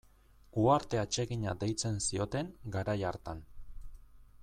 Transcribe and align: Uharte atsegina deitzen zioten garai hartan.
Uharte 0.61 0.99
atsegina 1.01 1.53
deitzen 1.65 2.01
zioten 2.07 2.51
garai 2.77 2.99
hartan. 3.13 3.45